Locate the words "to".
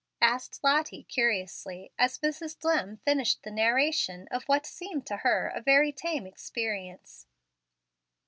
5.05-5.17